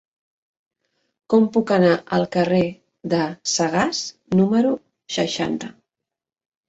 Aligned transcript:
Com 1.33 1.43
puc 1.57 1.73
anar 1.75 1.91
al 2.17 2.25
carrer 2.35 2.63
de 3.13 3.21
Sagàs 3.55 4.03
número 4.41 4.73
seixanta? 5.19 5.71